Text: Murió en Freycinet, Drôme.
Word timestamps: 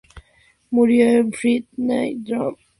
Murió 0.71 1.05
en 1.07 1.31
Freycinet, 1.31 2.17
Drôme. 2.23 2.57